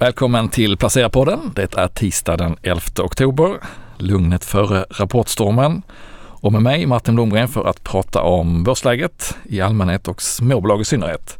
[0.00, 1.50] Välkommen till Placera-podden.
[1.54, 3.56] Det är tisdag den 11 oktober.
[3.98, 5.82] Lugnet före rapportstormen.
[6.18, 10.84] Och med mig Martin Blomgren för att prata om börsläget i allmänhet och småbolag i
[10.84, 11.38] synnerhet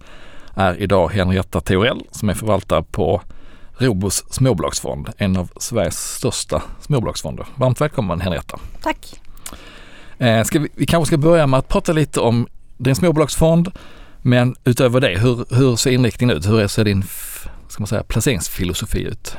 [0.55, 3.23] är idag Henrietta Theorell som är förvaltare på
[3.79, 7.47] Robos småbolagsfond, en av Sveriges största småbolagsfonder.
[7.55, 8.59] Varmt välkommen Henrietta.
[8.83, 9.21] Tack.
[10.19, 12.47] Eh, ska vi, vi kanske ska börja med att prata lite om
[12.77, 13.73] din småbolagsfond.
[14.23, 16.49] Men utöver det, hur, hur ser inriktningen ut?
[16.49, 17.05] Hur ser din
[17.73, 19.37] ska man säga, placeringsfilosofi ut?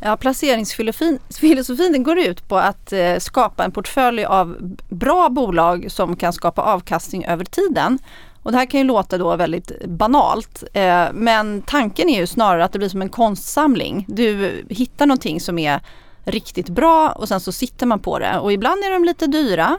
[0.00, 4.56] Ja, placeringsfilosofin den går ut på att eh, skapa en portfölj av
[4.88, 7.98] bra bolag som kan skapa avkastning över tiden.
[8.42, 12.64] Och det här kan ju låta då väldigt banalt eh, men tanken är ju snarare
[12.64, 14.04] att det blir som en konstsamling.
[14.08, 15.80] Du hittar någonting som är
[16.24, 19.78] riktigt bra och sen så sitter man på det och ibland är de lite dyra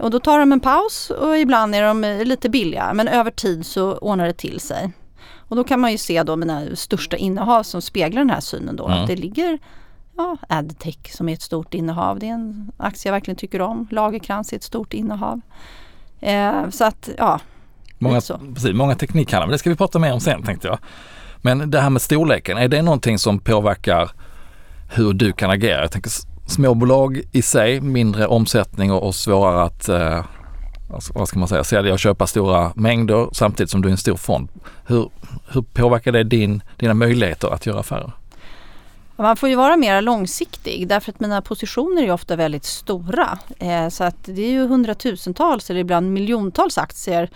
[0.00, 3.30] och då tar de en paus och ibland är de eh, lite billiga men över
[3.30, 4.92] tid så ordnar det till sig.
[5.48, 8.76] Och då kan man ju se då mina största innehav som speglar den här synen
[8.76, 8.86] då.
[8.86, 8.98] Mm.
[8.98, 9.58] Att det ligger
[10.16, 12.18] ja, Adtech som är ett stort innehav.
[12.18, 13.88] Det är en aktie jag verkligen tycker om.
[13.90, 15.40] Lagerkrans är ett stort innehav.
[16.20, 17.40] Eh, så att ja,
[17.98, 18.20] många,
[18.54, 20.78] precis, många teknikhandlar, men det ska vi prata mer om sen tänkte jag.
[21.36, 24.10] Men det här med storleken, är det någonting som påverkar
[24.90, 25.80] hur du kan agera?
[25.80, 26.10] Jag tänker
[26.46, 30.24] småbolag i sig, mindre omsättning och, och svårare att eh,
[31.14, 34.16] vad ska man säga, sälja och köpa stora mängder samtidigt som du är en stor
[34.16, 34.48] fond.
[34.86, 35.10] Hur,
[35.48, 38.12] hur påverkar det din, dina möjligheter att göra affärer?
[39.16, 43.38] Man får ju vara mer långsiktig därför att mina positioner är ofta väldigt stora.
[43.58, 47.30] Eh, så att det är ju hundratusentals eller ibland miljontals aktier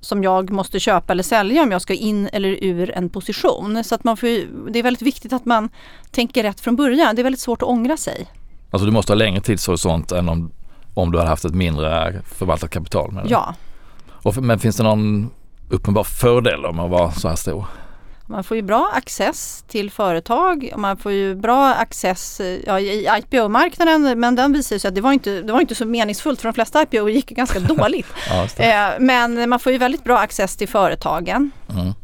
[0.00, 3.84] som jag måste köpa eller sälja om jag ska in eller ur en position.
[3.84, 4.26] Så att man får
[4.70, 5.68] det är väldigt viktigt att man
[6.10, 7.16] tänker rätt från början.
[7.16, 8.26] Det är väldigt svårt att ångra sig.
[8.70, 10.52] Alltså du måste ha längre tidshorisont än om,
[10.96, 13.12] om du hade haft ett mindre förvaltat kapital?
[13.12, 13.54] Med ja.
[14.08, 15.30] Och, men finns det någon
[15.68, 17.64] uppenbar fördel med att vara så här stor?
[18.28, 23.08] Man får ju bra access till företag och man får ju bra access ja, i
[23.18, 26.48] IPO-marknaden men den visar sig att det var, inte, det var inte så meningsfullt för
[26.48, 28.06] de flesta IPO gick ganska dåligt.
[28.28, 31.50] ja, eh, men man får ju väldigt bra access till företagen.
[31.70, 31.94] Mm.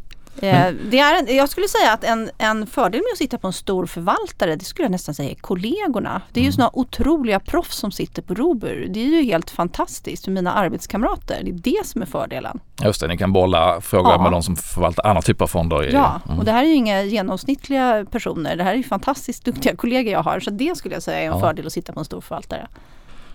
[0.41, 3.47] Eh, det är en, jag skulle säga att en, en fördel med att sitta på
[3.47, 6.23] en stor förvaltare, det skulle jag nästan säga är kollegorna.
[6.33, 6.53] Det är ju mm.
[6.53, 8.87] sådana otroliga proffs som sitter på Robur.
[8.91, 11.41] Det är ju helt fantastiskt för mina arbetskamrater.
[11.43, 12.61] Det är det som är fördelen.
[12.85, 14.23] Just det, ni kan bolla frågor ja.
[14.23, 15.91] med de som förvaltar andra typer av fonder.
[15.93, 16.39] Ja, mm.
[16.39, 18.57] och det här är ju inga genomsnittliga personer.
[18.57, 20.41] Det här är ju fantastiskt duktiga kollegor jag har.
[20.41, 21.41] Så det skulle jag säga är en ja.
[21.41, 22.69] fördel att sitta på en stor förvaltare.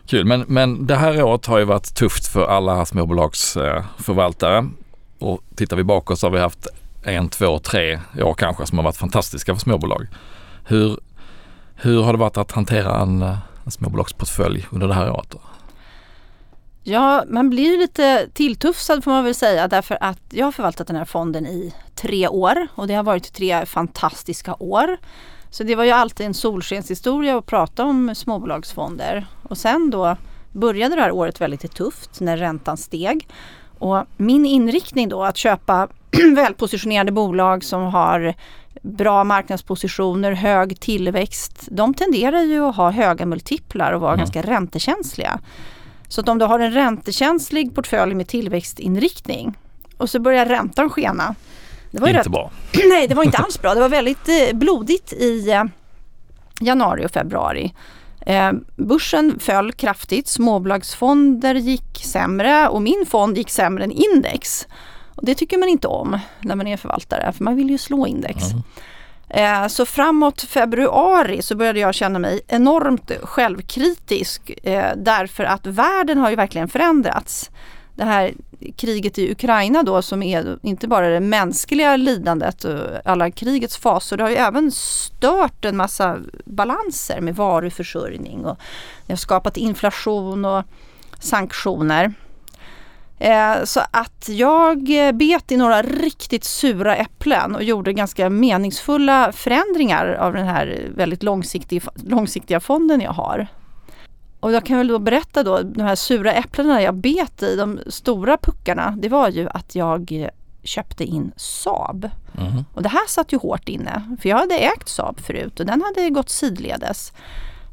[0.08, 4.70] Kul, men, men det här året har ju varit tufft för alla småbolagsförvaltare.
[5.20, 6.68] Och tittar vi bakåt så har vi haft
[7.04, 10.08] en, två, tre år kanske som har varit fantastiska för småbolag.
[10.66, 11.00] Hur,
[11.76, 13.22] hur har det varit att hantera en,
[13.66, 15.30] en småbolagsportfölj under det här året?
[15.30, 15.40] Då?
[16.84, 20.96] Ja, man blir lite tilltufsad får man väl säga därför att jag har förvaltat den
[20.96, 24.98] här fonden i tre år och det har varit tre fantastiska år.
[25.50, 29.26] Så det var ju alltid en solskenshistoria att prata om småbolagsfonder.
[29.44, 30.18] Och sen då
[30.52, 33.28] började det här året väldigt tufft när räntan steg.
[33.80, 35.88] Och min inriktning då att köpa
[36.36, 38.34] välpositionerade bolag som har
[38.82, 44.20] bra marknadspositioner, hög tillväxt, de tenderar ju att ha höga multiplar och vara mm.
[44.20, 45.40] ganska räntekänsliga.
[46.08, 49.58] Så att om du har en räntekänslig portfölj med tillväxtinriktning
[49.98, 51.36] och så börjar räntan skena.
[51.92, 52.52] Det var inte rätt, bra.
[52.90, 53.74] Nej, det var inte alls bra.
[53.74, 55.64] Det var väldigt eh, blodigt i eh,
[56.60, 57.74] januari och februari.
[58.26, 64.68] Eh, börsen föll kraftigt, småbolagsfonder gick sämre och min fond gick sämre än index.
[65.18, 68.08] Och det tycker man inte om när man är förvaltare för man vill ju slå
[68.08, 68.44] index.
[68.52, 68.64] Mm.
[69.30, 76.18] Eh, så framåt februari så började jag känna mig enormt självkritisk eh, därför att världen
[76.18, 77.50] har ju verkligen förändrats.
[77.96, 78.34] Det här
[78.76, 84.18] kriget i Ukraina då som är inte bara det mänskliga lidandet och alla krigets faser,
[84.18, 88.58] det har ju även stört en massa balanser med varuförsörjning och
[89.06, 90.64] det har skapat inflation och
[91.20, 92.14] sanktioner.
[93.20, 94.84] Eh, så att jag
[95.14, 101.24] bet i några riktigt sura äpplen och gjorde ganska meningsfulla förändringar av den här väldigt
[101.24, 103.48] långsiktiga, långsiktiga fonden jag har.
[104.40, 107.80] Och jag kan väl då berätta då, de här sura äpplena jag bet i, de
[107.88, 110.30] stora puckarna, det var ju att jag
[110.64, 112.10] köpte in Saab.
[112.38, 112.66] Mm.
[112.74, 115.82] Och det här satt ju hårt inne, för jag hade ägt Saab förut och den
[115.82, 117.14] hade gått sidledes.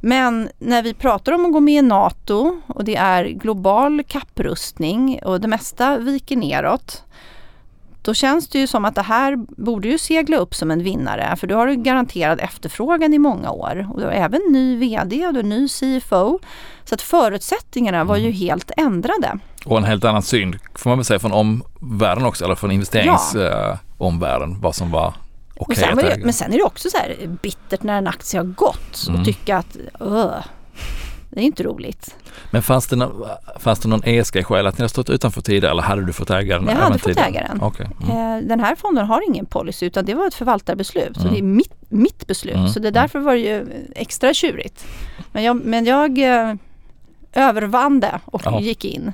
[0.06, 5.20] Men när vi pratar om att gå med i NATO och det är global kapprustning
[5.24, 7.02] och det mesta viker neråt.
[8.02, 11.36] Då känns det ju som att det här borde ju segla upp som en vinnare
[11.36, 15.34] för du har garanterad efterfrågan i många år och du har även ny VD och
[15.34, 16.38] du ny CFO.
[16.84, 18.38] Så att förutsättningarna var ju mm.
[18.38, 19.38] helt ändrade.
[19.66, 24.50] Och en helt annan syn får man väl säga från omvärlden också eller från investeringsomvärlden
[24.50, 24.56] ja.
[24.60, 25.14] vad som var
[25.56, 28.40] okej Och sen det, men sen är det också så här bittert när en aktie
[28.40, 29.20] har gått Mm.
[29.20, 30.34] och tycka att "Ugh,
[31.30, 32.14] det är inte roligt.
[32.50, 33.28] Men fanns det, nå-
[33.60, 36.58] fanns det någon ESG-skäl att ni har stått utanför tidigare eller hade du fått äga
[36.58, 37.28] den Jag hade fått tidigare?
[37.28, 37.62] äga den.
[37.62, 37.88] Okej.
[38.04, 38.16] Mm.
[38.42, 41.14] Eh, Den här fonden har ingen policy utan det var ett förvaltarbeslut.
[41.16, 41.32] Så Mm.
[41.32, 42.54] det är mitt, mitt beslut.
[42.56, 42.68] Mm.
[42.68, 44.86] Så det är därför var det ju extra tjurigt.
[45.32, 46.54] Men jag, men jag eh,
[47.32, 48.60] övervann det och Ja.
[48.60, 49.12] gick in.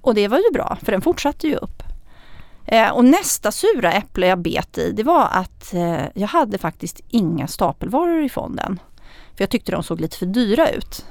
[0.00, 1.82] Och det var ju bra för den fortsatte ju upp.
[2.66, 7.00] Eh, och nästa sura äpple jag bet i det var att eh, jag hade faktiskt
[7.08, 8.80] inga stapelvaror i fonden.
[9.34, 11.04] För jag tyckte de såg lite för dyra ut.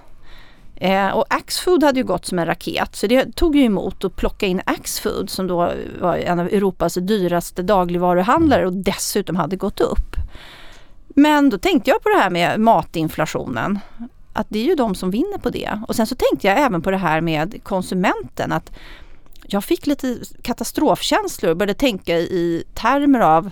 [0.76, 4.16] Eh, och Axfood hade ju gått som en raket så det tog ju emot att
[4.16, 9.80] plocka in Axfood som då var en av Europas dyraste dagligvaruhandlare och dessutom hade gått
[9.80, 10.16] upp.
[11.08, 13.80] Men då tänkte jag på det här med matinflationen.
[14.34, 15.82] Att det är ju de som vinner på det.
[15.88, 18.52] Och sen så tänkte jag även på det här med konsumenten.
[18.52, 18.72] Att
[19.48, 23.52] jag fick lite katastrofkänslor och började tänka i termer av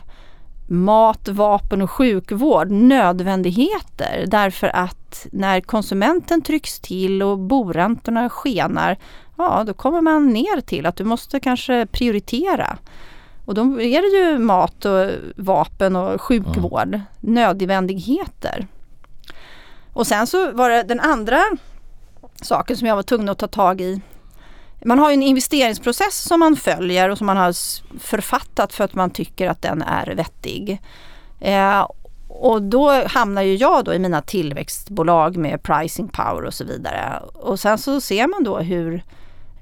[0.68, 4.26] mat, vapen och sjukvård, nödvändigheter.
[4.28, 8.98] Därför att när konsumenten trycks till och boräntorna skenar,
[9.38, 12.78] ja då kommer man ner till att du måste kanske prioritera.
[13.46, 18.68] Och då är det ju mat och vapen och sjukvård, nödvändigheter.
[19.94, 21.42] Och sen så var det den andra
[22.42, 24.02] saken som jag var tvungen att ta tag i.
[24.86, 27.54] Man har ju en investeringsprocess som man följer och som man har
[28.00, 30.82] författat för att man tycker att den är vettig.
[31.40, 31.88] Eh,
[32.28, 37.20] och då hamnar ju jag då i mina tillväxtbolag med pricing power och så vidare.
[37.34, 39.04] Och sen så ser man då hur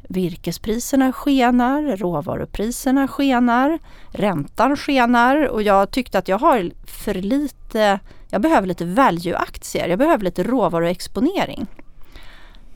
[0.09, 3.79] virkespriserna skenar, råvarupriserna skenar,
[4.11, 9.99] räntan skenar och jag tyckte att jag har för lite, jag behöver lite value-aktier, jag
[9.99, 11.67] behöver lite råvaruexponering.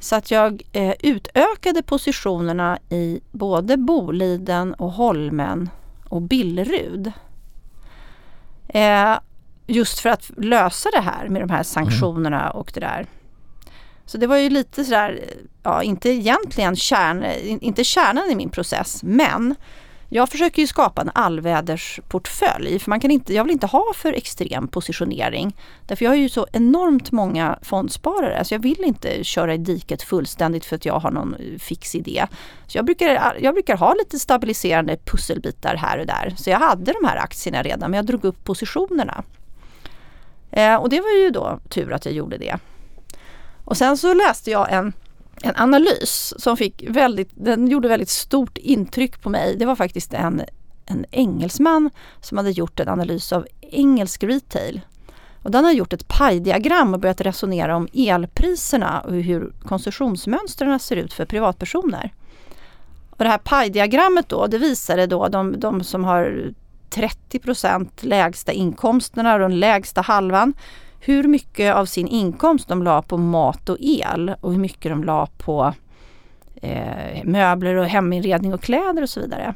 [0.06, 5.70] Så att jag eh, utökade positionerna i både Boliden och Holmen
[6.10, 7.12] och Billerud.
[8.68, 9.14] Eh,
[9.68, 13.08] just för att lösa det här med de här sanktionerna och det där.
[14.06, 15.24] Så det var ju lite sådär,
[15.64, 17.26] ja inte egentligen kärn,
[17.62, 19.56] inte kärnan i min process men
[20.10, 24.14] jag försöker ju skapa en allvädersportfölj för man kan inte, jag vill inte ha för
[24.14, 25.56] extrem positionering.
[25.86, 30.02] Därför jag har ju så enormt många fondsparare så jag vill inte köra i diket
[30.02, 32.28] fullständigt för att jag har någon eh, fix idé.
[32.68, 36.34] Så jag brukar, eh, jag brukar ha lite stabiliserande pusselbitar här och där.
[36.38, 39.24] Så jag hade de här aktierna redan men jag drog upp positionerna.
[40.52, 42.58] Eh, och det var ju då tur att jag gjorde det.
[43.66, 44.94] Och sen så läste jag en,
[45.42, 49.56] en analys som fick väldigt, den gjorde väldigt stort intryck på mig.
[49.56, 50.42] Det var faktiskt en,
[50.86, 51.90] en engelsman
[52.22, 54.82] som hade gjort en analys av engelsk retail.
[55.44, 60.96] Och den har gjort ett pajdiagram och börjat resonera om elpriserna och hur konsumtionsmönstren ser
[60.96, 62.14] ut för privatpersoner.
[63.10, 66.54] Och det här pajdiagrammet då, det visade då de, de som har
[66.90, 70.54] 30% lägsta inkomsterna och den lägsta halvan
[71.00, 75.04] hur mycket av sin inkomst de la på mat och el och hur mycket de
[75.04, 75.74] la på
[76.56, 79.56] eh, möbler och heminredning och kläder och så vidare.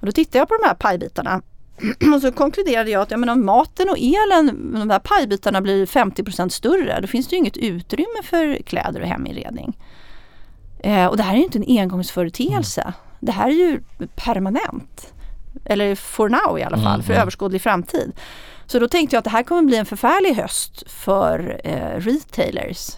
[0.00, 1.42] Och då tittade jag på de här pajbitarna
[2.14, 5.86] och så konkluderade jag att ja, men om maten och elen, de här pajbitarna blir
[5.86, 9.76] 50% större, då finns det ju inget utrymme för kläder och heminredning.
[10.82, 12.92] Eh, och det här är ju inte en engångsföreteelse.
[13.20, 13.80] Det här är ju
[14.14, 15.12] permanent.
[15.64, 17.22] Eller for now i alla fall, Mm, för mm.
[17.22, 18.12] överskådlig framtid.
[18.70, 22.96] Så då tänkte jag att det här kommer bli en förfärlig höst för eh, retailers.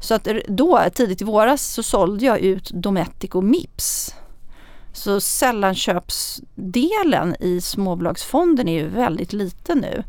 [0.00, 4.14] Så att då, tidigt i våras, så sålde jag ut Dometic och Mips.
[4.92, 10.04] Så sällanköpsdelen i småbolagsfonden är ju väldigt liten nu.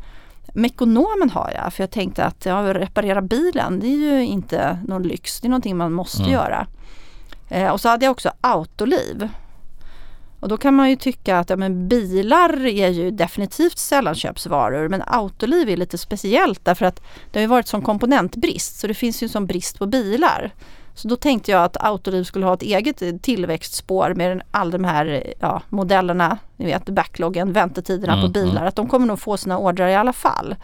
[0.54, 5.02] Mekonomen har jag, för jag tänkte att ja, reparera bilen, det är ju inte någon
[5.02, 6.32] lyx, det är någonting man måste Mm.
[6.32, 6.66] göra.
[7.48, 9.28] Eh, och så hade jag också Autoliv.
[10.42, 15.02] Och då kan man ju tycka att ja, men bilar är ju definitivt sällanköpsvaror men
[15.06, 19.22] Autoliv är lite speciellt därför att det har ju varit som komponentbrist så det finns
[19.22, 20.54] ju som brist på bilar.
[20.94, 25.34] Så då tänkte jag att Autoliv skulle ha ett eget tillväxtspår med alla de här
[25.40, 29.58] ja, modellerna, ni vet backloggen, väntetiderna Mm, på bilar, att de kommer nog få sina
[29.58, 30.54] ordrar i alla fall.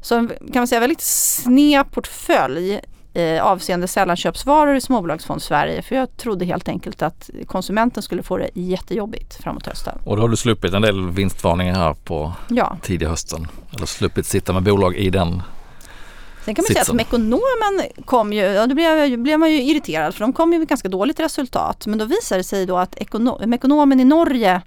[0.00, 2.80] Så en, kan man säga väldigt sned portfölj
[3.14, 8.36] eh, avseende sällanköpsvaror i småbolagsfond Sverige för jag trodde helt enkelt att konsumenten skulle få
[8.36, 9.98] det jättejobbigt framåt hösten.
[10.04, 13.48] Och då har du sluppit en del vinstvarningar här på Ja, tidig hösten.
[13.76, 15.42] Eller sluppit sitta med bolag i den.
[16.44, 16.96] sen kan man säga att Sitsen.
[16.96, 20.68] Mekonomen kom ju, ja, då blev, blev man ju irriterad för de kom ju med
[20.68, 21.86] ganska dåligt resultat.
[21.86, 24.60] Men då visade det sig då att ekono, Mekonomen i Norge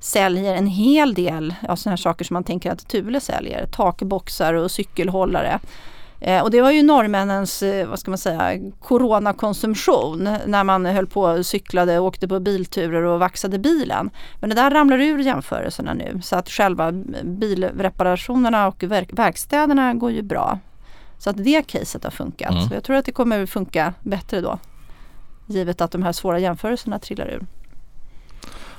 [0.00, 3.66] säljer en hel del av sådana här saker som man tänker att Thule säljer.
[3.66, 5.60] Takboxar och cykelhållare.
[6.20, 11.06] Eh, och det var ju norrmännens, eh, vad ska man säga, coronakonsumtion när man höll
[11.06, 14.10] på och cyklade, åkte på bilturer och vaxade bilen.
[14.40, 16.92] Men det där ramlar ur jämförelserna nu så att själva
[17.24, 20.58] bilreparationerna och verk verkstäderna går ju bra.
[21.18, 22.50] Så att det caset har funkat.
[22.50, 22.68] Mm.
[22.72, 24.58] Jag tror att det kommer funka bättre då.
[25.46, 27.46] Givet att de här svåra jämförelserna trillar ur.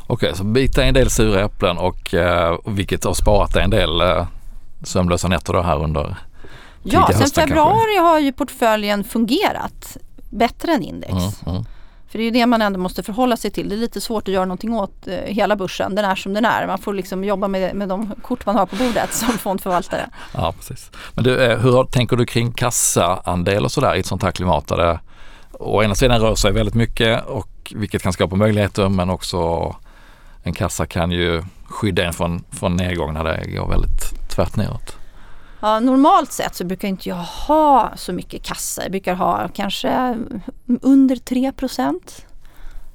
[0.08, 4.28] Okej, så bita en del sura äpplen och eh, vilket har sparat en del eh,
[4.84, 6.18] sömnlösa nätter då här under
[6.84, 8.00] Ja, sen februari kanske.
[8.00, 9.98] har ju portföljen fungerat
[10.30, 11.14] bättre än index.
[11.14, 11.66] Mm, mm.
[12.12, 13.70] För det är ju det man ändå måste förhålla sig till.
[13.70, 15.96] Det är lite svårt att göra någonting åt eh, hela börsen.
[15.96, 16.68] Den är som den är.
[16.68, 20.10] Man får liksom jobba med, med de kort man har på bordet som fondförvaltare.
[20.34, 20.92] Ja, precis.
[21.14, 24.68] Men du, eh, hur tänker du kring kassaandel och sådär i ett sånt här klimat
[24.68, 25.00] där det
[25.52, 29.76] å ena sidan rör sig väldigt mycket och vilket kan skapa möjligheter men också
[30.44, 35.01] en kassa kan ju skydda en från, från nedgång när det går väldigt tvärt neråt.
[35.62, 38.82] Ja, normalt sett så brukar inte jag ha så mycket kassa.
[38.82, 40.18] Jag brukar ha kanske
[40.82, 42.26] under 3%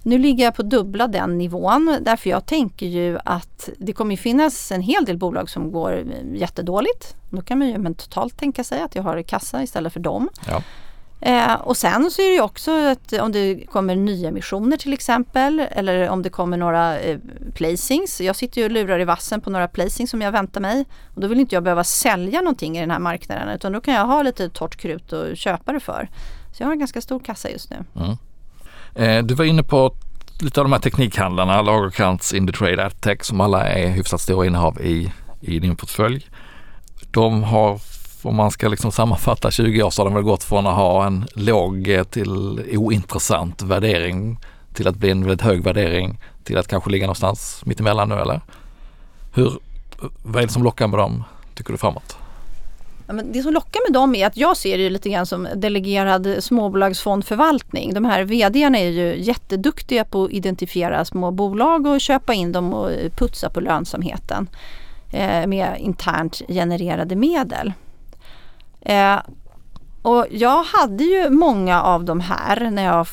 [0.02, 4.72] Nu ligger jag på dubbla den nivån därför jag tänker ju att det kommer finnas
[4.72, 6.04] en hel del bolag som går
[6.34, 7.16] jättedåligt.
[7.30, 10.28] Då kan man ju men totalt tänka sig att jag har kassa istället för dem.
[10.46, 10.62] Ja.
[11.20, 15.60] Eh, och sen så är det ju också att om det kommer nyemissioner till exempel
[15.70, 17.18] eller om det kommer några eh,
[17.54, 18.20] placings.
[18.20, 20.84] Jag sitter ju och lurar i vassen på några placings som jag väntar mig.
[21.14, 23.94] Och då vill inte jag behöva sälja någonting i den här marknaden utan då kan
[23.94, 26.08] jag ha lite torrt krut och köpa det för.
[26.52, 27.76] Så jag har en ganska stor kassa just nu.
[27.96, 28.16] Mm.
[28.94, 29.94] Eh, du var inne på
[30.40, 35.12] lite av de här teknikhandlarna, Lagercrantz, Indutrade, Adtech som alla är hyfsat stora innehav i,
[35.40, 36.28] i din portfölj.
[37.10, 37.78] De har
[38.26, 41.06] om man ska liksom sammanfatta 20 år så har den väl gått från att ha
[41.06, 44.38] en låg eh, till ointressant värdering
[44.74, 48.40] till att bli en väldigt hög värdering till att kanske ligga någonstans mittemellan nu eller?
[49.34, 49.58] Hur,
[50.22, 52.16] vad är det som lockar med dem tycker du framåt?
[53.24, 57.94] Det som lockar med dem är att jag ser det lite grann som delegerad småbolagsfondförvaltning.
[57.94, 62.74] De här VDarna är ju jätteduktiga på att identifiera små bolag och köpa in dem
[62.74, 64.48] och putsa på lönsamheten
[65.10, 67.72] eh, med internt genererade medel.
[68.86, 69.18] Eh,
[70.02, 73.06] och jag hade ju många av de här när jag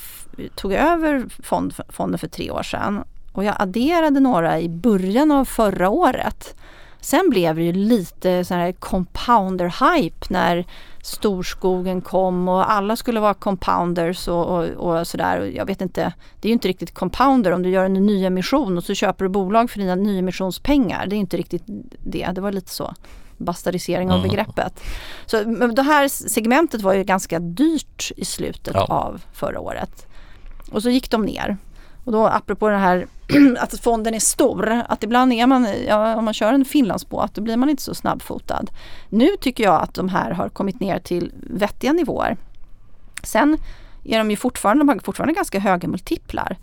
[0.55, 3.03] tog över fond, fonden för tre år sedan.
[3.31, 6.55] Och jag adderade några i början av förra året.
[6.99, 10.65] Sen blev det ju lite sån här compounder-hype när
[11.03, 15.51] storskogen kom och alla skulle vara compounders och, och, och sådär.
[15.55, 18.83] Jag vet inte, det är ju inte riktigt compounder om du gör en nyemission och
[18.83, 21.07] så köper du bolag för dina nyemissionspengar.
[21.07, 21.63] Det är inte riktigt
[22.03, 22.93] det, det var lite så
[23.37, 24.29] bastardsering av mm.
[24.29, 24.83] begreppet.
[25.25, 25.43] Så
[25.75, 28.85] det här segmentet var ju ganska dyrt i slutet ja.
[28.85, 30.07] av förra året.
[30.71, 31.57] Och så gick de ner.
[32.03, 33.07] Och då apropå det här
[33.59, 37.41] att fonden är stor, att ibland är man, ja, om man kör en Finlandsbåt, då
[37.41, 38.65] blir man inte så snabbfotad.
[39.09, 42.37] Nu tycker jag att de här har kommit ner till vettiga nivåer.
[43.23, 43.57] Sen
[44.03, 46.57] är de ju fortfarande, de har fortfarande ganska höga multiplar.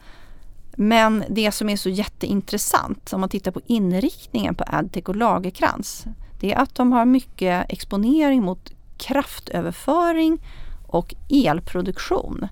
[0.76, 6.04] Men det som är så jätteintressant om man tittar på inriktningen på Adtech och Lagerkrans
[6.40, 10.38] det är att de har mycket exponering mot kraftöverföring
[10.86, 12.48] och elproduktion.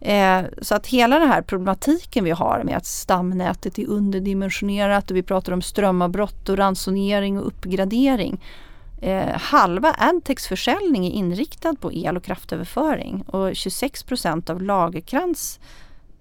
[0.00, 5.16] Eh, så att hela den här problematiken vi har med att stamnätet är underdimensionerat och
[5.16, 8.40] vi pratar om strömavbrott och ransonering och uppgradering.
[9.02, 15.60] Eh, halva Antex försäljning är inriktad på el och kraftöverföring och 26% av Lagerkrans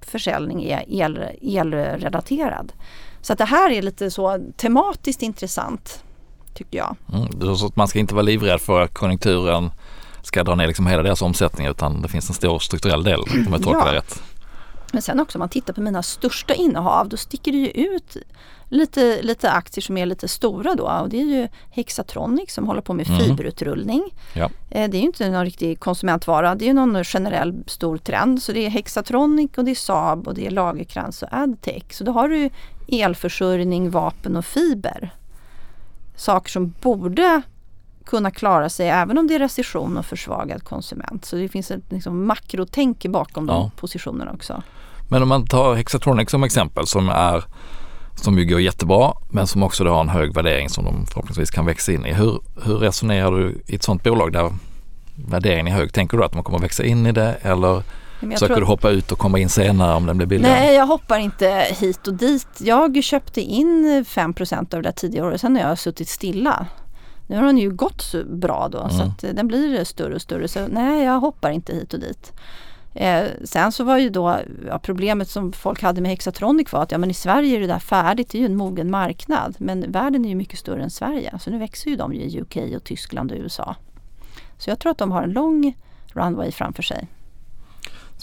[0.01, 2.74] försäljning är el, elrelaterad.
[3.22, 6.03] Så att det här är lite så tematiskt intressant
[6.53, 6.95] tycker jag.
[7.13, 9.72] Mm, så att man ska inte vara livrädd för att konjunkturen
[10.22, 13.48] ska dra ner liksom hela deras omsättning utan det finns en stor strukturell del om
[13.51, 13.91] jag tolkar ja.
[13.91, 14.24] det rätt.
[14.93, 18.17] Men sen också om man tittar på mina största innehav då sticker det ju ut
[18.69, 22.81] lite, lite aktier som är lite stora då och det är ju Hexatronic som håller
[22.81, 23.19] på med mm.
[23.19, 24.03] fiberutrullning.
[24.33, 24.50] Ja.
[24.69, 28.41] Eh, det är ju inte någon riktig konsumentvara, det är ju någon generell stor trend.
[28.41, 31.83] Så det är Hexatronic och det är Saab och det är Lagerkrans och Adtech.
[31.93, 32.50] Så då har du
[32.88, 35.13] elförsörjning, vapen och fiber
[36.15, 37.41] saker som borde
[38.05, 41.25] kunna klara sig även om det är recession och försvagad konsument.
[41.25, 43.53] Så det finns ett liksom, makrotänk bakom ja.
[43.53, 44.63] de positionerna också.
[45.10, 47.43] Men om man tar Hexatronic som exempel som är
[48.15, 51.65] som ju går jättebra men som också har en hög värdering som de förhoppningsvis kan
[51.65, 52.13] växa in i.
[52.13, 54.53] Hur, hur resonerar du i ett sådant bolag där
[55.15, 55.93] värderingen är hög?
[55.93, 57.84] Tänker du att man kommer växa in i det eller
[58.32, 60.60] Försöker du hoppa ut och komma in senare om den blir billigare?
[60.60, 62.48] Nej, jag hoppar inte hit och dit.
[62.60, 66.68] Jag köpte in 5% av det tidigare och sen har jag suttit stilla.
[67.27, 68.92] Nu har den ju gått bra då mm.
[68.92, 70.48] så att den blir större och större.
[70.48, 72.34] Så nej, jag hoppar inte hit och dit.
[72.96, 74.38] Eh, sen så var ju då
[74.68, 77.68] ja, problemet som folk hade med Hexatronic var att ja, men i Sverige är det
[77.68, 79.56] där färdigt, det är ju en mogen marknad.
[79.60, 81.39] Men världen är ju mycket större än Sverige.
[81.39, 83.75] Så nu växer ju de i UK och Tyskland och USA.
[84.58, 85.77] Så jag tror att de har en lång
[86.13, 87.08] runway framför sig.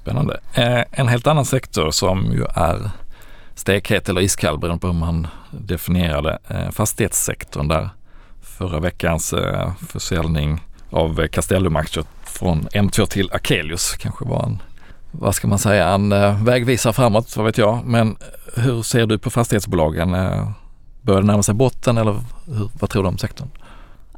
[0.01, 0.41] Spännande.
[0.55, 2.91] Eh, en helt annan sektor som ju är
[3.55, 6.39] stekhet eller iskall beroende på hur man definierar det.
[6.49, 7.91] Eh, fastighetssektorn där
[8.43, 14.63] förra veckans eh, försäljning av Castellum-aktier från M2 till Akelius kanske var en,
[15.11, 17.85] vad ska man säga, en vägvisare framåt, vad vet jag.
[17.85, 18.17] Men
[18.57, 20.11] hur ser du på fastighetsbolagen?
[21.03, 22.13] Börjar det närma sig botten eller
[22.47, 23.49] hur, vad tror du om sektorn?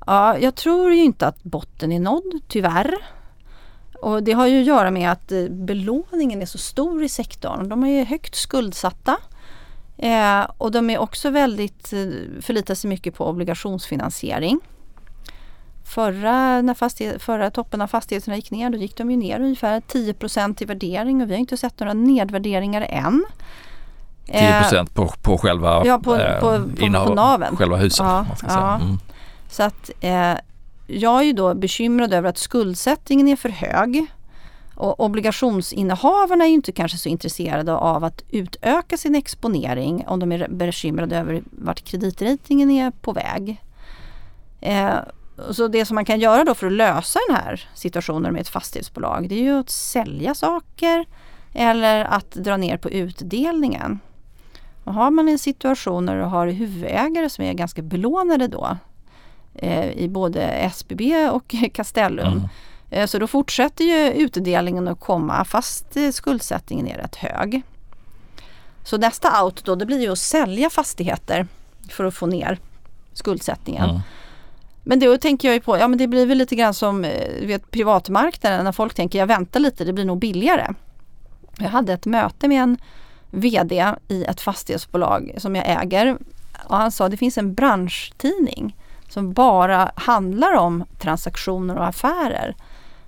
[0.06, 2.94] Ja, jag tror ju inte att botten är nådd, tyvärr.
[4.02, 7.68] Och det har ju att göra med att eh, belåningen är så stor i sektorn.
[7.68, 9.16] De är högt skuldsatta.
[9.98, 11.98] Eh, och de är också väldigt, eh,
[12.40, 14.60] förlitar sig mycket på obligationsfinansiering.
[15.84, 19.80] Förra, när fastighet, förra toppen av fastigheterna gick ner, då gick de ju ner ungefär
[19.80, 23.24] 10% i värdering och vi har inte sett några nedvärderingar än.
[24.26, 27.56] 10 eh, på, på själva ja, på, eh, på, på, på naven.
[27.56, 27.98] själva huset.
[27.98, 28.74] Ja, ja.
[28.74, 28.98] Mm.
[29.50, 30.34] Så att eh,
[30.86, 34.06] jag är ju då bekymrad över att skuldsättningen är för hög.
[34.74, 40.32] Och obligationsinnehavarna är ju inte kanske så intresserade av att utöka sin exponering om de
[40.32, 43.62] är bekymrade över vart kreditratingen är på väg.
[44.60, 44.94] Eh,
[45.50, 48.48] så det som man kan göra då för att lösa den här situationen med ett
[48.48, 51.06] fastighetsbolag det är ju att sälja saker
[51.52, 53.98] eller att dra ner på utdelningen.
[54.84, 58.76] Och har man en situation där du har huvudägare som är ganska belånade då
[59.94, 62.48] i både SBB och Castellum mm.
[62.90, 67.62] eh, så då fortsätter ju utdelningen att komma fast eh, skuldsättningen är rätt hög.
[68.84, 71.46] Så nästa out då det blir ju att sälja fastigheter
[71.88, 72.58] för att få ner
[73.12, 73.90] skuldsättningen.
[73.90, 74.00] Mm.
[74.82, 77.46] Men då tänker jag ju på, ja men det blir väl lite grann som eh,
[77.46, 80.74] vet, privatmarknaden när folk tänker jag väntar lite, det blir nog billigare.
[81.58, 82.78] Jag hade ett möte med en
[83.30, 86.18] VD i ett fastighetsbolag som jag äger
[86.64, 88.76] och han sa det finns en branschtidning
[89.12, 92.56] som bara handlar om transaktioner och affärer.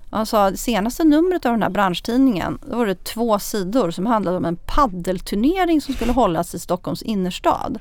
[0.09, 4.37] Han sa senaste numret av den här branschtidningen då var det två sidor som handlade
[4.37, 7.79] om en paddelturnering som skulle hållas i Stockholms innerstad.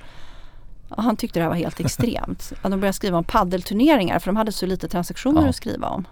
[0.88, 2.52] Och han tyckte det här var helt extremt.
[2.62, 5.48] Att de började skriva om paddelturneringar för de hade så lite transaktioner ja.
[5.48, 6.06] att skriva om.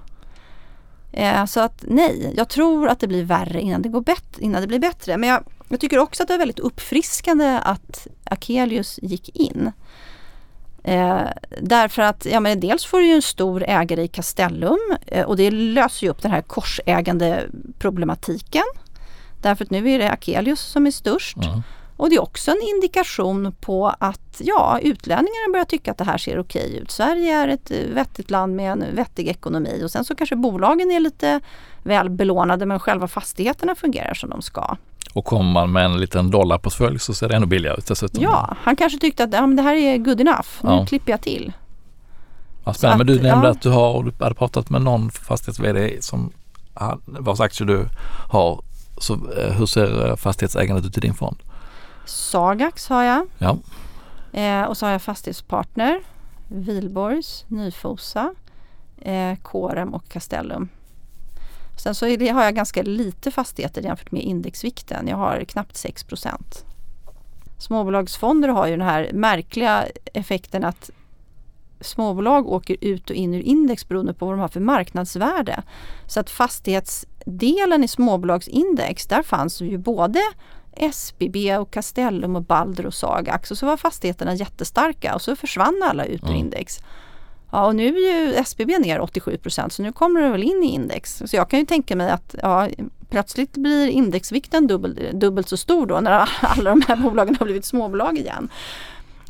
[1.12, 4.60] Eh, så att nej, jag tror att det blir värre innan det, går bet- innan
[4.60, 5.16] det blir bättre.
[5.16, 9.72] Men jag, jag tycker också att det är väldigt uppfriskande att Akelius gick in.
[10.84, 11.22] Eh,
[11.60, 15.36] därför att ja, men dels får du ju en stor ägare i Castellum eh, och
[15.36, 17.42] det löser ju upp den här korsägande
[17.78, 18.64] problematiken.
[19.42, 21.36] Därför att nu är det Akelius som är störst.
[21.36, 21.62] Mm.
[21.96, 26.18] Och det är också en indikation på att ja, utlänningarna börjar tycka att det här
[26.18, 26.90] ser okej ut.
[26.90, 31.00] Sverige är ett vettigt land med en vettig ekonomi och sen så kanske bolagen är
[31.00, 31.40] lite
[31.82, 34.76] väl belånade men själva fastigheterna fungerar som de ska.
[35.12, 38.22] Och kommer man med en liten dollarportfölj så ser det ännu billigare ut dessutom.
[38.22, 40.86] Ja, han kanske tyckte att ja, men det här är good enough, nu ja.
[40.86, 41.52] klipper jag till.
[42.64, 43.04] Ja, spännande.
[43.04, 43.50] men du nämnde ja.
[43.50, 46.32] att du har du hade pratat med någon fastighets-VD som
[47.04, 47.88] vars aktier du
[48.28, 48.62] har.
[48.98, 51.36] Så eh, hur ser eh, fastighetsägandet ut i din fond?
[52.04, 53.26] Sagax har jag.
[53.38, 53.56] Ja.
[54.32, 56.00] Eh, och så har jag Fastighetspartner,
[56.48, 58.34] Vilborgs, Nyfosa,
[59.00, 60.68] eh, Corem och Castellum.
[61.76, 65.08] Sen så det, har jag ganska lite fastigheter jämfört med indexvikten.
[65.08, 66.64] Jag har knappt 6%
[67.62, 70.90] Småbolagsfonder har ju den här märkliga effekten att
[71.80, 75.62] småbolag åker ut och in ur index beroende på vad de har för marknadsvärde.
[76.06, 80.20] Så att fastighetsdelen i småbolagsindex, där fanns ju både
[80.72, 85.82] SBB och Castellum och Balder och Sagax och så var fastigheterna jättestarka och så försvann
[85.84, 86.38] alla ut ur mm.
[86.38, 86.80] index.
[87.52, 90.66] Ja, och nu är ju SBB ner 87% så nu kommer det väl in i
[90.66, 91.22] index.
[91.26, 92.68] Så jag kan ju tänka mig att ja,
[93.10, 96.10] plötsligt blir indexvikten dubbelt, dubbelt så stor då när
[96.40, 98.48] alla de här bolagen har blivit småbolag igen.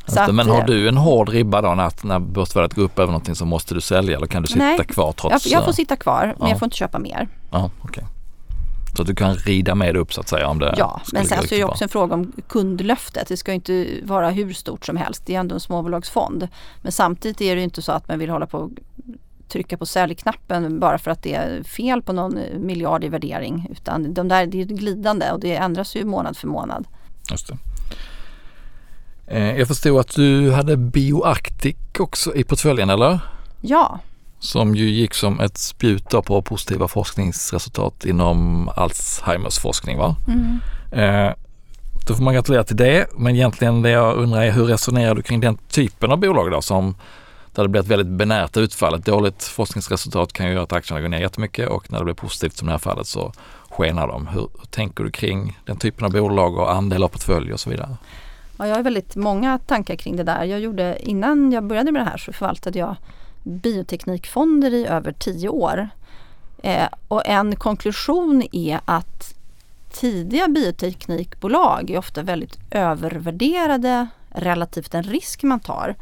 [0.05, 3.11] Att, men har eh, du en hård ribba då när, när börsvärdet går upp över
[3.11, 5.45] någonting så måste du sälja eller kan du sitta nej, kvar trots?
[5.45, 6.49] Jag, jag får sitta kvar men ja.
[6.49, 7.27] jag får inte köpa mer.
[7.51, 8.03] Ja, okay.
[8.95, 11.47] Så att du kan rida med upp så att säga om det Ja, men sen
[11.47, 13.27] så är det också en fråga om kundlöftet.
[13.27, 15.25] Det ska inte vara hur stort som helst.
[15.25, 16.47] Det är ändå en småbolagsfond.
[16.81, 18.71] Men samtidigt är det inte så att man vill hålla på och
[19.47, 23.67] trycka på säljknappen bara för att det är fel på någon miljard i värdering.
[23.71, 26.87] Utan de där, det är glidande och det ändras ju månad för månad.
[27.31, 27.57] Just det.
[29.27, 33.19] Eh, jag förstod att du hade BioArctic också i portföljen eller?
[33.61, 33.99] Ja,
[34.43, 39.97] som ju gick som ett spjut på positiva forskningsresultat inom Alzheimers forskning.
[39.97, 40.15] Va?
[40.27, 40.59] Mm.
[40.91, 41.33] Eh,
[42.07, 43.07] då får man gratulera till det.
[43.17, 46.61] Men egentligen det jag undrar är hur resonerar du kring den typen av bolag då
[46.61, 46.95] som
[47.55, 48.93] där det blir ett väldigt binärt utfall.
[48.93, 52.15] Ett dåligt forskningsresultat kan ju göra att aktierna går ner jättemycket och när det blir
[52.15, 53.33] positivt som i det här fallet så
[53.69, 54.27] skenar de.
[54.27, 57.69] Hur, hur tänker du kring den typen av bolag och andel av portfölj och så
[57.69, 57.97] vidare?
[58.57, 60.43] Ja, jag har väldigt många tankar kring det där.
[60.43, 62.95] Jag gjorde, innan jag började med det här så förvaltade jag
[63.43, 65.89] bioteknikfonder i över tio år.
[66.63, 69.35] Eh, och en konklusion är att
[69.91, 75.95] tidiga bioteknikbolag är ofta väldigt övervärderade relativt den risk man tar.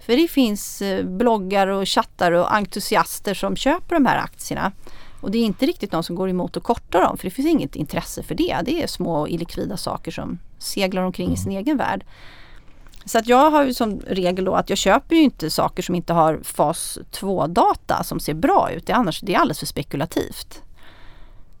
[0.00, 4.72] För det finns eh, bloggar och chattar och entusiaster som köper de här aktierna.
[5.20, 7.48] Och det är inte riktigt någon som går emot och kortar dem för det finns
[7.48, 8.60] inget intresse för det.
[8.64, 11.34] Det är små illikvida saker som seglar omkring mm.
[11.34, 12.04] i sin egen värld.
[13.04, 15.94] Så att jag har ju som regel då att jag köper ju inte saker som
[15.94, 18.86] inte har fas 2-data som ser bra ut.
[18.86, 20.62] Det är, annars, det är alldeles för spekulativt.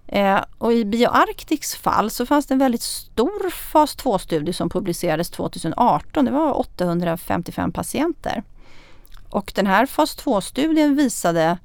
[0.06, 5.30] Eh, och i BioArctics fall så fanns det en väldigt stor fas 2-studie som publicerades
[5.30, 6.24] 2018.
[6.24, 8.42] Det var 855 patienter.
[9.28, 11.58] Och den här fas 2-studien visade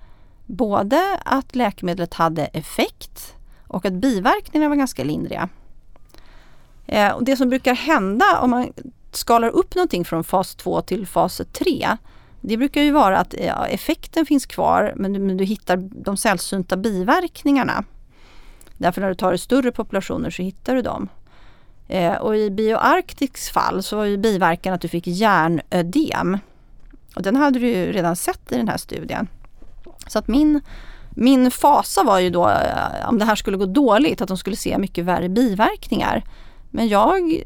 [0.45, 3.35] både att läkemedlet hade effekt
[3.67, 5.49] och att biverkningarna var ganska lindriga.
[6.85, 8.73] Eh, och det som brukar hända om man
[9.17, 11.97] skalar upp någonting från fas 2 till fas 3
[12.41, 16.17] det brukar ju vara att ja, effekten finns kvar men du, men du hittar de
[16.17, 17.83] sällsynta biverkningarna.
[18.77, 21.09] Därför när du tar större populationer så hittar du dem.
[21.87, 26.37] Eh, och i BioArctics fall så var ju biverkan att du fick hjärnödem.
[27.15, 29.27] Och den hade du ju redan sett i den här studien.
[30.07, 30.61] Så att min,
[31.09, 34.55] min fasa var ju då eh, om det här skulle gå dåligt, att de skulle
[34.55, 36.23] se mycket värre biverkningar.
[36.71, 37.43] Men jag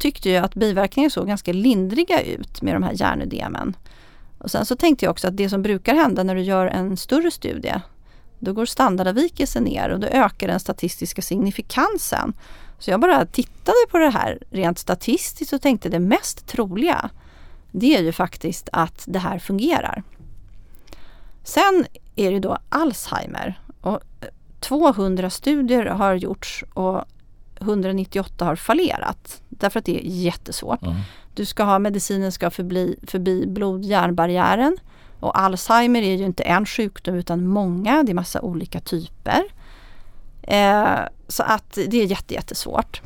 [0.00, 3.76] tyckte ju att biverkningarna såg ganska lindriga ut med de här hjärnödemen.
[4.38, 6.96] Och sen så tänkte jag också att det som brukar hända när du gör en
[6.96, 7.74] större studie,
[8.38, 12.32] då går standardavvikelsen ner och då ökar den statistiska signifikansen.
[12.78, 17.10] Så jag bara tittade på det här rent statistiskt och tänkte det mest troliga,
[17.72, 20.02] det är ju faktiskt att det här fungerar.
[21.44, 21.86] Sen
[22.16, 24.00] är det då Alzheimer och
[24.60, 27.04] 200 studier har gjorts och
[27.60, 29.42] 198 har fallerat.
[29.48, 30.82] Därför att det är jättesvårt.
[30.82, 30.96] Mm.
[31.34, 34.76] Du ska ha medicinen ska förbli, förbi blod-hjärnbarriären.
[35.20, 39.42] Och Alzheimer är ju inte en sjukdom utan många, det är massa olika typer.
[40.42, 43.02] Eh, så att det är jätte, jättesvårt.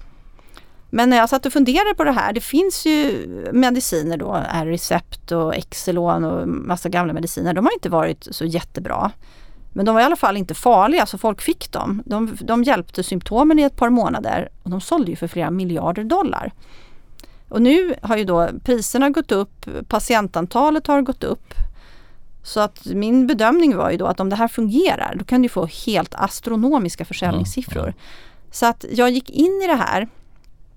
[0.91, 5.33] Men när jag satt och funderade på det här, det finns ju mediciner då, R-recept
[5.33, 7.55] och Exelon och massa gamla mediciner.
[7.55, 9.11] De har inte varit så jättebra.
[9.77, 12.03] Men de var i alla fall inte farliga så folk fick dem.
[12.07, 16.05] De, de hjälpte symptomen i ett par månader och de sålde ju för flera miljarder
[16.05, 16.53] dollar.
[17.49, 21.55] Och nu har ju då priserna gått upp, patientantalet har gått upp.
[22.43, 25.49] Så att min bedömning var ju då att om det här fungerar då kan du
[25.49, 27.83] få helt astronomiska försäljningssiffror.
[27.83, 28.05] Mm, ja.
[28.51, 30.09] Så att jag gick in i det här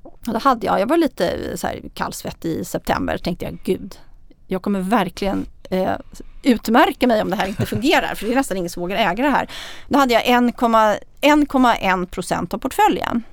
[0.04, 4.00] och då hade jag, jag var lite så här kallsvettig i september tänkte jag gud,
[4.48, 5.96] jag kommer verkligen eh,
[6.44, 9.24] utmärka mig om det här inte fungerar för det är nästan ingen som vågar äga
[9.24, 9.50] det här.
[9.88, 13.24] Då hade jag 1,1 procent av portföljen.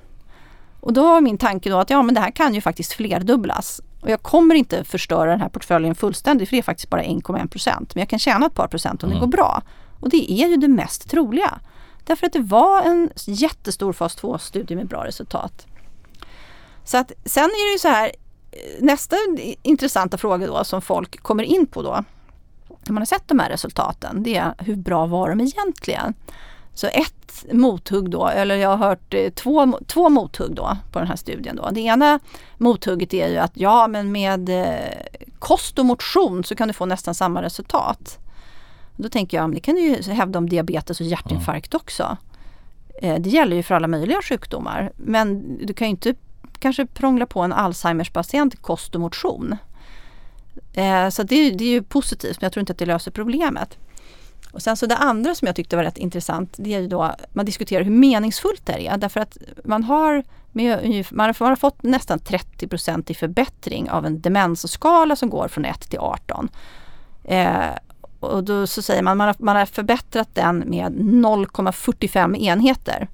[0.79, 3.81] Och då var min tanke då att ja men det här kan ju faktiskt flerdubblas.
[4.01, 7.47] Och jag kommer inte förstöra den här portföljen fullständigt för det är faktiskt bara 1,1
[7.47, 7.95] procent.
[7.95, 9.19] Men jag kan tjäna ett par procent om mm.
[9.19, 9.61] det går bra.
[9.99, 11.59] Och det är ju det mest troliga.
[12.03, 15.67] Därför att det var en jättestor fas 2-studie med bra resultat.
[16.83, 18.11] Så att sen är det ju så här,
[18.79, 19.15] nästa
[19.61, 22.03] intressanta fråga då som folk kommer in på då,
[22.85, 26.13] när man har sett de här resultaten, det är hur bra var de egentligen?
[26.73, 31.07] Så ett mothugg då, eller jag har hört eh, två, två mothugg då på den
[31.07, 31.55] här studien.
[31.55, 31.69] Då.
[31.71, 32.19] Det ena
[32.57, 36.85] mothugget är ju att ja men med eh, kost och motion så kan du få
[36.85, 38.19] nästan samma resultat.
[38.95, 42.17] Då tänker jag, det kan du ju hävda om diabetes och hjärtinfarkt också.
[43.01, 46.15] Eh, det gäller ju för alla möjliga sjukdomar men du kan ju inte
[46.59, 49.57] kanske prångla på en Alzheimers patient kost och motion.
[50.73, 53.77] Eh, så det, det, är ju positivt men jag tror inte att det löser problemet.
[54.51, 57.15] Och sen så det andra som jag tyckte var rätt intressant det är ju då
[57.33, 62.19] man diskuterar hur meningsfullt det är därför att man har, med, man har fått nästan
[62.19, 66.49] 30% i förbättring av en demensskala som går från 1 till 18.
[67.23, 67.69] Eh,
[68.19, 73.07] och då så säger man man har, man har förbättrat den med 0,45 enheter.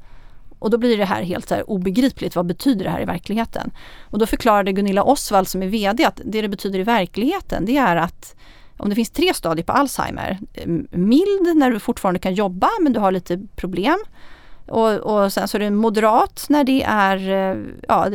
[0.62, 2.36] Och då blir det här helt så här obegripligt.
[2.36, 3.72] Vad betyder det här i verkligheten?
[4.02, 7.78] Och då förklarade Gunilla Osvald som är VD att det det betyder i verkligheten det
[7.78, 8.36] är att
[8.78, 10.40] om det finns tre stadier på Alzheimer,
[10.92, 13.98] mild när du fortfarande kan jobba men du har lite problem.
[14.68, 18.08] Och, och sen så är det moderat när det är, eh, ja,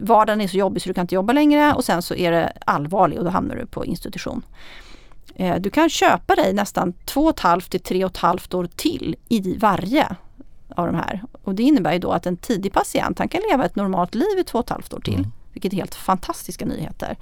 [0.00, 2.52] vardagen är så jobbig så du kan inte jobba längre och sen så är det
[2.66, 4.42] allvarlig och då hamnar du på institution.
[5.34, 8.54] Eh, du kan köpa dig nästan två och ett halvt till tre och ett halvt
[8.54, 10.16] år till i varje
[10.76, 11.22] av de här.
[11.44, 14.38] Och det innebär ju då att en tidig patient han kan leva ett normalt liv
[14.38, 15.14] i två och ett halvt år till.
[15.14, 15.32] Mm.
[15.52, 17.16] Vilket är helt fantastiska nyheter.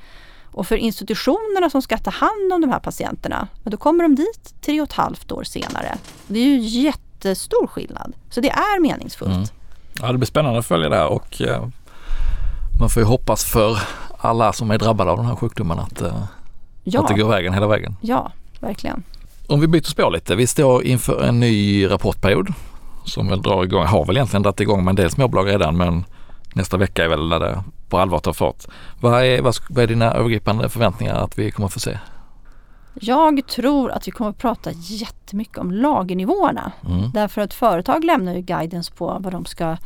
[0.52, 4.54] Och för institutionerna som ska ta hand om de här patienterna, då kommer de dit
[4.61, 5.98] tre och ett halvt år senare.
[6.26, 8.12] Det är ju jättestor skillnad.
[8.30, 9.30] Så det är meningsfullt.
[9.30, 9.46] Mm.
[10.00, 11.66] Ja, det blir spännande att följa det här och eh,
[12.80, 13.78] man får ju hoppas för
[14.18, 16.24] alla som är drabbade av den här sjukdomen att, eh,
[16.85, 17.00] ja.
[17.00, 17.96] att det går vägen hela vägen.
[18.00, 19.02] Ja, verkligen.
[19.46, 20.35] om vi byter spår lite.
[20.37, 22.48] Vi står inför en ny rapportperiod
[23.04, 26.04] som väl drar igång, har väl egentligen dragit igång med en del småbolag redan men
[26.54, 28.64] nästa vecka är väl när det på allvar tar fart.
[29.00, 31.98] Vad är, vad, vad är dina övergripande förväntningar att vi kommer att få se?
[32.94, 36.72] Jag tror att vi kommer att prata jättemycket om lagernivåerna.
[36.88, 37.10] Mm.
[37.10, 39.76] Därför att företag lämnar ju guidance på vad de ska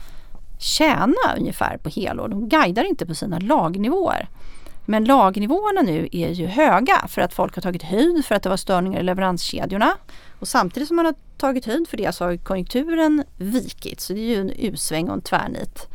[0.58, 2.28] tjäna ungefär på helår.
[2.28, 4.28] De guidar inte på sina lagnivåer.
[4.86, 8.48] Men lagnivåerna nu är ju höga för att folk har tagit höjd för att det
[8.48, 9.96] var störningar i leveranskedjorna.
[10.38, 14.00] Och samtidigt som man har tagit höjd för det så har konjunkturen vikit.
[14.00, 15.88] Så det är ju en U-sväng och en tvärnit.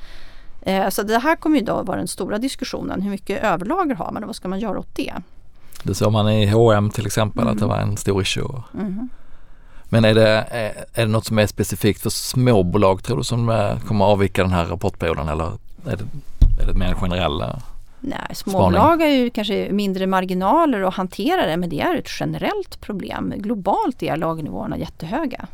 [0.61, 3.01] Eh, så det här kommer ju då vara den stora diskussionen.
[3.01, 5.13] Hur mycket överlager har man och vad ska man göra åt det?
[5.83, 7.53] Det såg man i H&M till exempel mm.
[7.53, 7.77] att det mm.
[7.77, 8.63] var en stor issue.
[8.73, 9.09] Mm.
[9.85, 13.77] Men är det, är, är det något som är specifikt för småbolag tror du som
[13.87, 15.45] kommer avvika den här rapportperioden eller
[15.85, 16.03] är det,
[16.63, 17.61] är det mer generella?
[18.03, 22.81] Nej, småbolag har ju kanske mindre marginaler att hantera det men det är ett generellt
[22.81, 23.33] problem.
[23.37, 25.47] Globalt är lagnivåerna jättehöga.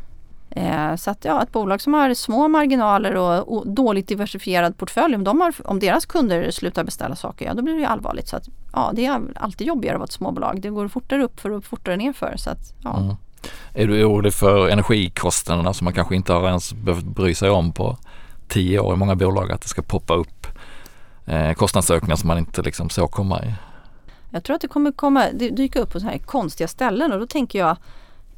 [0.49, 5.15] Eh, så att ja, ett bolag som har små marginaler och, och dåligt diversifierad portfölj,
[5.15, 8.27] om, de har, om deras kunder slutar beställa saker, ja då blir det ju allvarligt.
[8.27, 10.61] Så att, ja, det är alltid jobbigare att vara ett småbolag.
[10.61, 12.33] Det går fortare upp för och fortare ner för.
[12.37, 12.97] Så att, ja.
[12.99, 13.15] Mm.
[13.73, 17.71] Är du orolig för energikostnaderna som man kanske inte har ens behövt bry sig om
[17.71, 17.97] på
[18.47, 20.47] tio år i många bolag, att det ska poppa upp
[21.27, 23.53] eh, kostnadsökningar som man inte liksom såg komma i?
[24.29, 27.19] Jag tror att det kommer komma, det dyka upp på så här konstiga ställen och
[27.19, 27.77] då tänker jag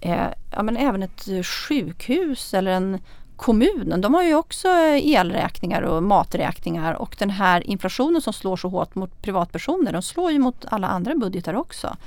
[0.02, 3.00] eh, ja, men även ett eh, sjukhus eller en
[3.36, 8.58] kommun, de har ju också eh, elräkningar och maträkningar och den här inflationen som slår
[8.58, 11.98] så hårt mot privatpersoner, de slår ju mot alla andra budgetar också.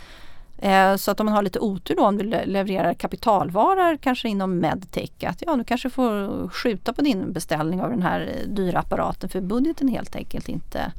[0.63, 4.59] Eh, så att om man har lite otur då om du levererar kapitalvaror kanske inom
[4.59, 9.29] medtech att ja du kanske får skjuta på din beställning av den här dyra apparaten
[9.29, 10.93] för budgeten helt enkelt inte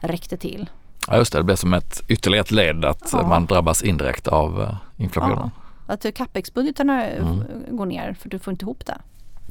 [0.00, 0.70] räckte till.
[1.08, 3.28] Ja just det, det blir som ett ytterligare ett led att ja.
[3.28, 5.50] man drabbas indirekt av eh, inflationen.
[5.86, 7.42] Ja, att capex-budgetarna mm.
[7.70, 8.98] går ner för du får inte ihop det.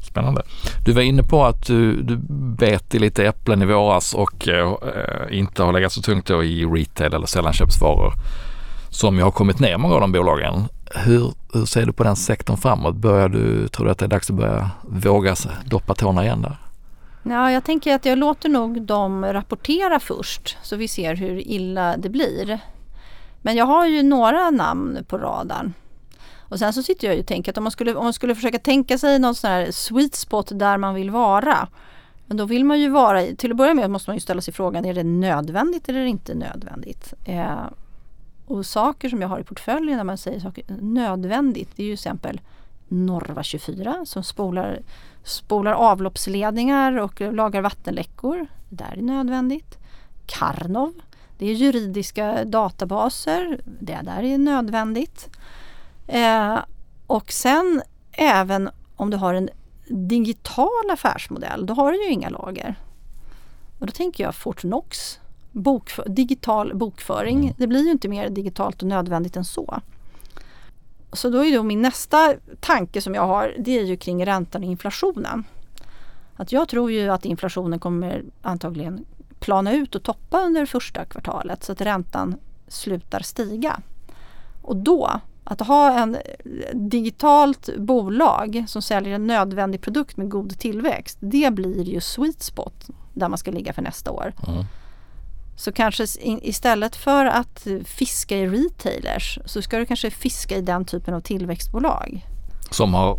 [0.04, 0.42] Spännande.
[0.86, 2.18] Du var inne på att du, du
[2.58, 4.78] bet i lite äpplen i våras och eh,
[5.32, 8.14] inte har legat så tungt då i retail eller sällanköpsvaror
[8.90, 10.68] som ju har kommit ner många av de bolagen.
[10.96, 12.96] Hur, hur ser du på den sektorn framåt?
[12.96, 16.58] Börjar du, tror du att det är dags att börja våga doppa tårna igen där?
[17.24, 21.98] Ja, jag tänker att jag låter nog dem rapportera först så vi ser hur illa
[21.98, 22.60] det blir.
[23.42, 25.74] Men jag har ju några namn på radarn.
[26.40, 28.60] Och sen så sitter jag och tänker att om man skulle, om man skulle försöka
[28.60, 31.68] tänka sig någon sån här sweet spot där man vill vara.
[32.26, 34.54] Men då vill man ju vara, till att börja med måste man ju ställa sig
[34.54, 37.14] frågan, är det nödvändigt eller inte nödvändigt?
[37.26, 37.64] Eh,
[38.50, 41.96] och saker som jag har i portföljen när man säger saker nödvändigt, det är ju
[41.96, 42.42] till exempel
[42.88, 44.80] Norva 24 som spolar,
[45.24, 48.48] spolar avloppsledningar och lagar vattenläckor.
[48.70, 49.78] Det där är nödvändigt.
[50.26, 50.94] Karnov,
[51.38, 53.62] det är juridiska databaser.
[53.66, 55.30] Det där är nödvändigt.
[56.08, 56.58] Eh,
[57.08, 57.82] och sen
[58.12, 59.50] även om du har en
[59.88, 62.76] digital affärsmodell, då har du ju inga lager.
[63.80, 65.20] Och då tänker jag Fortnox
[65.60, 67.40] bokför, digital bokföring.
[67.40, 67.54] Mm.
[67.58, 69.82] Det blir ju inte mer digitalt och nödvändigt än så.
[71.14, 74.64] Så då är då min nästa tanke som jag har, det är ju kring räntan
[74.64, 75.44] och inflationen.
[76.36, 79.06] Att jag tror ju att inflationen kommer antagligen
[79.40, 82.36] plana ut och toppa under första kvartalet så att räntan
[82.68, 83.80] slutar stiga.
[84.62, 86.18] Och då, att ha en
[86.74, 92.88] digitalt bolag som säljer en nödvändig produkt med god tillväxt, det blir ju sweet spot
[93.14, 94.34] där man ska ligga för nästa år.
[94.48, 94.66] Mm.
[95.60, 100.86] Så kanske istället för att fiska i retailers så ska du kanske fiska i den
[100.86, 102.26] typen av tillväxtbolag.
[102.72, 103.18] Som har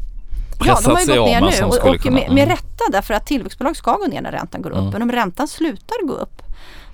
[0.59, 2.49] pressat ja, de har sig gått ner nu och, och kunna, med, med mm.
[2.49, 4.79] rätta därför att tillväxtbolag ska gå ner när räntan går upp.
[4.79, 4.91] Mm.
[4.91, 6.43] Men om räntan slutar gå upp.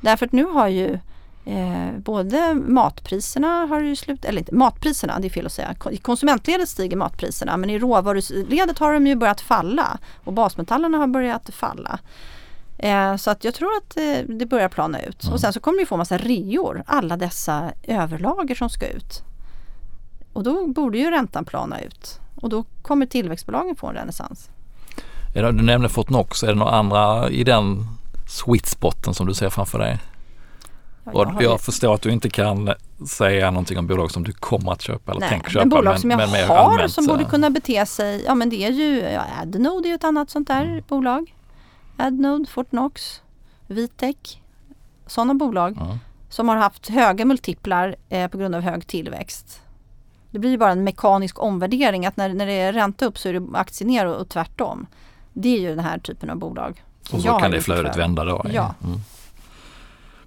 [0.01, 0.99] Därför att nu har ju
[1.45, 5.75] eh, både matpriserna har ju slutat, eller inte matpriserna, det är fel att säga.
[5.91, 11.07] I konsumentledet stiger matpriserna men i råvaruledet har de ju börjat falla och basmetallerna har
[11.07, 11.99] börjat falla.
[12.79, 15.23] Eh, så att jag tror att eh, det börjar plana ut.
[15.23, 15.35] Mm.
[15.35, 19.23] Och sen så kommer vi få massa reor, alla dessa överlager som ska ut.
[20.33, 22.21] Och då borde ju räntan plana ut.
[22.35, 24.51] Och då kommer tillväxtbolagen få en renässans.
[25.35, 27.87] Du nämnde Fortnox, är det några andra i den
[28.29, 29.99] sweet spoten som du ser framför dig?
[31.05, 32.73] Och jag förstår att du inte kan
[33.09, 35.65] säga någonting om bolag som du kommer att köpa eller Nej, tänker köpa.
[35.65, 38.65] Men bolag som jag men har allmänt, som borde kunna bete sig, ja men det
[38.65, 40.85] är ju, ja, Adnode är ju ett annat sånt där mm.
[40.89, 41.36] bolag.
[41.97, 43.23] Adnode, Fortnox,
[43.67, 44.39] Vitec,
[45.07, 45.99] sådana bolag ja.
[46.29, 49.63] som har haft höga multiplar eh, på grund av hög tillväxt.
[50.31, 53.29] Det blir ju bara en mekanisk omvärdering att när, när det är ränta upp så
[53.29, 54.87] är det aktier ner och, och tvärtom.
[55.33, 56.85] Det är ju den här typen av bolag.
[57.13, 58.47] Och så kan det flödet vända då.
[58.53, 58.75] Ja.
[58.85, 59.01] Mm.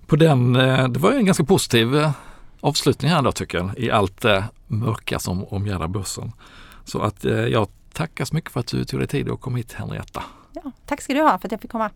[0.05, 2.11] På den, eh, det var ju en ganska positiv eh,
[2.61, 6.31] avslutning här då tycker jag i allt det mörka som omgärdar börsen.
[6.85, 9.73] Så att jag tackar så mycket för att du tog dig tid och kom hit
[9.73, 11.91] Henrietta ja, tack ska du ha för att jag fick komma.